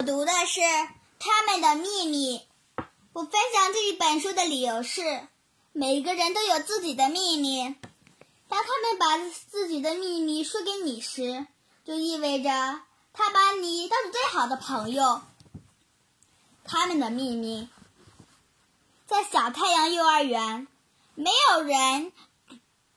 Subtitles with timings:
[0.00, 0.60] 我读的是
[1.18, 2.38] 《他们的秘密》。
[3.12, 5.28] 我分享这一本书的理由是：
[5.72, 7.76] 每个人都有自己的秘密。
[8.48, 11.46] 当他们把自己的秘密说给你时，
[11.84, 12.48] 就意味着
[13.12, 15.20] 他把你当成最好的朋友。
[16.64, 17.68] 他们的秘密，
[19.06, 20.66] 在小太阳幼儿园，
[21.14, 22.10] 没有人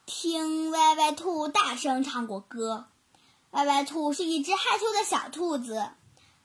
[0.05, 2.88] 听歪歪兔大声唱过歌。
[3.51, 5.89] 歪歪兔是一只害羞的小兔子，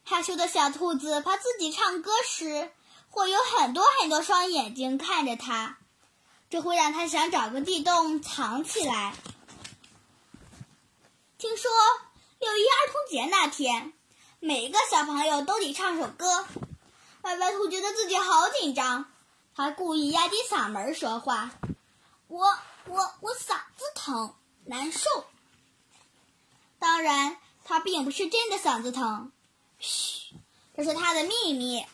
[0.08, 2.72] 害羞的小兔子怕自己唱歌时
[3.10, 5.76] 会有很多很多双眼睛看着它，
[6.48, 9.14] 这会让它想找个地洞藏起来。
[11.36, 11.70] 听说
[12.38, 13.92] 六一儿童节那天，
[14.40, 16.46] 每个小朋友都得唱首歌。
[17.20, 19.12] 歪歪兔觉得自己好紧张，
[19.54, 21.50] 他故意压低嗓门说话
[22.28, 24.34] ：“我我我嗓子疼，
[24.64, 25.26] 难受。”
[26.80, 29.32] 当然，他并不是真的嗓子疼。
[29.78, 30.34] 嘘，
[30.76, 31.84] 这是他的秘密。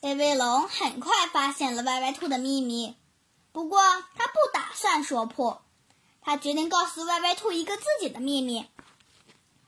[0.00, 2.96] 威威龙很快发现了歪歪兔的秘密，
[3.52, 5.62] 不过他不打算说破。
[6.20, 8.66] 他决定告诉歪歪兔一个自己的秘密。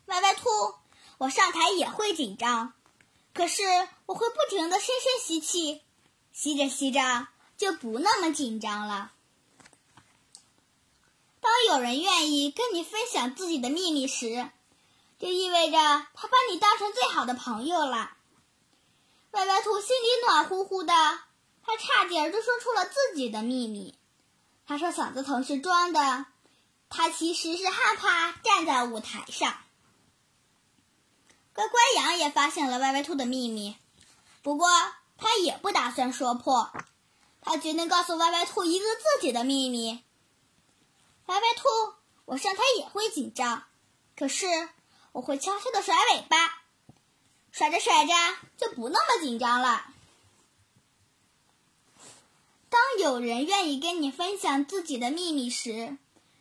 [0.05, 0.49] 歪歪兔，
[1.17, 2.73] 我上台也会紧张，
[3.33, 3.63] 可是
[4.05, 5.81] 我会不停的深深吸气，
[6.31, 9.11] 吸着吸着就不那么紧张了。
[11.39, 14.49] 当有人愿意跟你分享自己的秘密时，
[15.21, 15.77] 就意味着
[16.15, 18.17] 他把你当成最好的朋友了。
[19.29, 20.93] 歪歪兔心里暖乎乎的，
[21.61, 23.99] 他差点就说出了自己的秘密。
[24.65, 26.25] 他说嗓子疼是装的，
[26.89, 29.55] 他其实是害怕站在舞台上。
[31.53, 33.77] 乖乖羊也发现了歪歪兔的秘密，
[34.41, 34.67] 不过
[35.17, 36.71] 他也不打算说破，
[37.41, 40.03] 他决定告诉歪歪兔一个自己的秘密。
[41.27, 41.69] 歪歪兔，
[42.25, 43.65] 我上台也会紧张，
[44.17, 44.47] 可是
[45.11, 46.37] 我会悄悄的甩尾巴，
[47.51, 48.13] 甩着甩着
[48.57, 49.85] 就不那么紧张了。
[52.69, 55.97] 当有人愿意跟你分享自己的秘密时，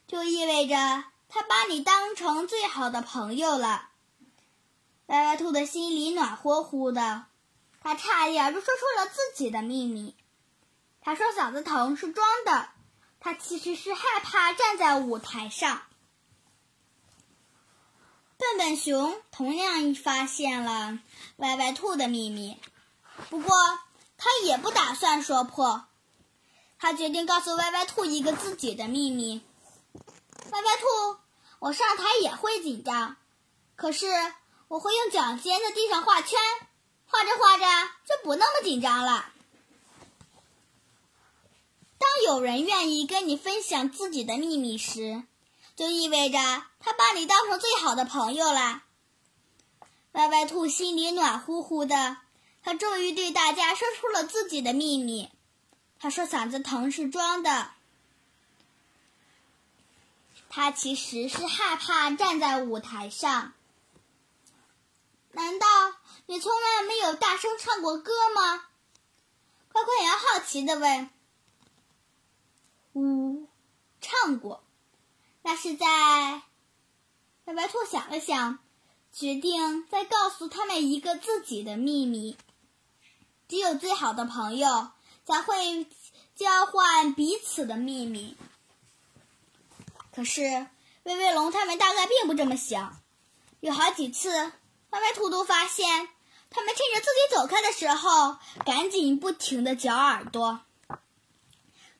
[0.06, 0.76] 就意味着
[1.28, 3.88] 他把你当成最好的朋友了。
[5.06, 7.26] 歪歪兔的心里暖乎乎的，
[7.80, 10.14] 他差点就说出了自己的秘密。
[11.00, 12.68] 他说嗓子疼是装的。
[13.22, 15.82] 他其实是害怕站在舞台上。
[18.40, 20.98] 笨笨熊同样发现了
[21.36, 22.56] 歪歪兔的秘密，
[23.28, 23.54] 不过
[24.16, 25.84] 他也不打算说破。
[26.78, 29.42] 他决定告诉歪歪兔一个自己的秘密：
[30.50, 31.20] 歪歪兔，
[31.58, 33.18] 我上台也会紧张，
[33.76, 34.06] 可是
[34.68, 36.38] 我会用脚尖在地上画圈，
[37.04, 37.66] 画着画着
[38.08, 39.26] 就不那么紧张了。
[41.98, 45.24] 当有人愿意跟你分享自己的秘密时，
[45.80, 46.38] 就意味着
[46.78, 48.82] 他把你当成最好的朋友了。
[50.12, 52.18] 歪歪兔心里暖乎乎的，
[52.62, 55.30] 他终于对大家说出了自己的秘密。
[55.98, 57.70] 他说嗓子疼是装的，
[60.50, 63.54] 他其实是害怕站在舞台上。
[65.32, 65.66] 难道
[66.26, 68.66] 你从来没有大声唱过歌吗？
[69.72, 71.08] 快快羊好奇的问。
[72.92, 73.48] 呜，
[74.02, 74.62] 唱过，
[75.50, 76.42] 他是在。
[77.44, 78.60] 小白兔想了想，
[79.12, 82.36] 决定再告诉他们一个自己的秘密。
[83.48, 84.90] 只有最好的朋友
[85.26, 85.88] 才会
[86.36, 88.36] 交换彼此的秘密。
[90.14, 90.68] 可是，
[91.02, 93.00] 威威龙他们大概并不这么想。
[93.58, 94.52] 有好几次，
[94.88, 96.08] 白白兔都发现，
[96.48, 100.60] 他们趁着自己走开的时候，赶紧不停的嚼耳朵。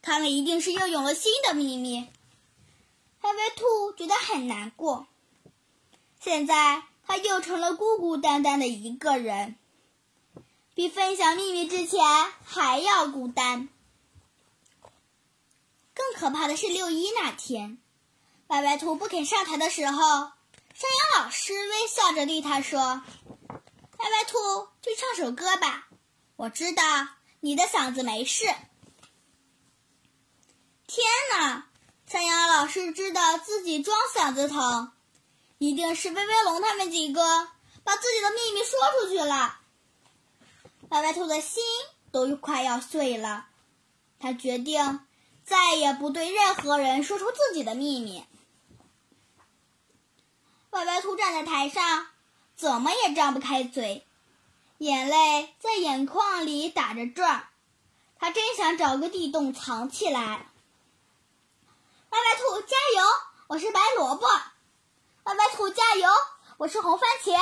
[0.03, 2.07] 他们一定是又有了新的秘密。
[3.21, 5.07] 黑尾兔觉得很难过。
[6.21, 9.57] 现在他又成了孤孤单单的一个人，
[10.75, 12.01] 比分享秘密之前
[12.45, 13.69] 还要孤单。
[15.95, 17.79] 更可怕的是六一那天，
[18.47, 23.03] 白白兔不肯上台的时候，山羊老师微笑着对他说
[23.99, 25.89] ：“白白兔，去唱首歌吧，
[26.37, 26.83] 我知道
[27.41, 28.47] 你的嗓子没事。”
[30.87, 31.67] 天哪！
[32.71, 34.93] 是知道自己装嗓子疼，
[35.59, 37.49] 一定是威威龙他们几个
[37.83, 39.59] 把自己的秘密说出去了。
[40.91, 41.63] 歪歪兔的心
[42.13, 43.47] 都快要碎了，
[44.19, 45.01] 他决定
[45.45, 48.25] 再也不对任何人说出自己的秘密。
[50.71, 52.07] 歪歪兔站在台上，
[52.55, 54.07] 怎么也张不开嘴，
[54.79, 57.49] 眼泪在眼眶里打着转
[58.19, 60.50] 他真想找个地洞藏起来。
[62.11, 63.07] 歪歪兔加油！
[63.47, 64.27] 我是白萝卜。
[65.23, 66.09] 歪歪兔加油！
[66.57, 67.33] 我是红番茄。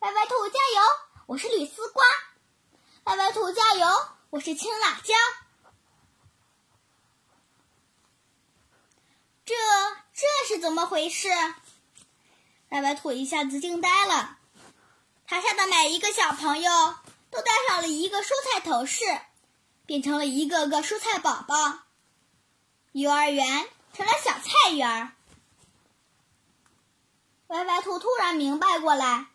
[0.00, 0.82] 歪歪兔加油！
[1.26, 2.04] 我是绿丝瓜。
[3.04, 3.86] 歪歪兔加油！
[4.30, 5.14] 我是青辣椒。
[9.44, 9.54] 这
[10.12, 11.28] 这是怎么回事？
[12.70, 14.38] 歪歪兔一下子惊呆了。
[15.28, 16.96] 台下的每一个小朋友
[17.30, 19.04] 都戴上了一个蔬菜头饰，
[19.86, 21.82] 变成了一个个蔬菜宝宝。
[22.90, 25.12] 幼儿园成了小菜园儿。
[27.46, 29.28] 歪歪兔突然明白过来，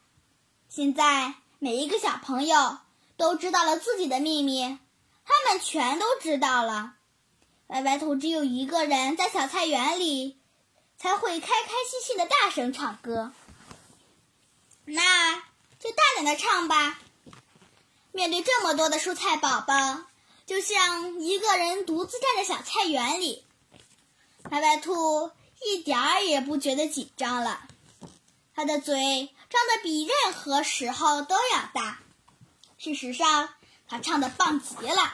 [0.69, 2.77] 现在每一个小朋友
[3.17, 4.77] 都知道了自己的秘密，
[5.25, 6.93] 他们全都知道了。
[7.67, 10.37] 歪歪兔只有一个人在小菜园里，
[10.99, 13.31] 才会开开心心的大声唱歌。
[14.85, 15.37] 那
[15.79, 16.99] 就大胆的唱吧。
[18.11, 20.03] 面对这么多的蔬菜宝宝，
[20.45, 23.45] 就像一个人独自站在小菜园里，
[24.51, 25.31] 歪歪兔
[25.63, 27.61] 一点儿也不觉得紧张了。
[28.53, 31.99] 他的嘴张得比任何时候都要大。
[32.77, 33.49] 事实上，
[33.87, 35.13] 他唱的棒极了。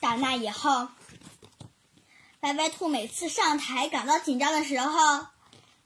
[0.00, 0.88] 打那以后，
[2.40, 5.26] 歪歪兔每次上台感到紧张的时候，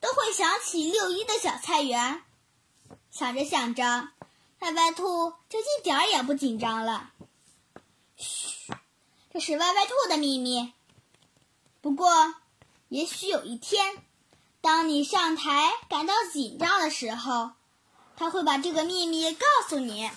[0.01, 2.23] 都会想起六一的小菜园。
[3.11, 4.09] 想着想着，
[4.61, 7.11] 歪歪兔就一点儿也不紧张了。
[8.17, 8.73] 嘘，
[9.35, 10.73] 这是歪歪兔的秘密。
[11.81, 12.35] 不过，
[12.89, 13.97] 也许有一天。
[14.61, 17.53] 当你上台感到紧张的时候，
[18.17, 20.11] 他会把这个秘密告诉你。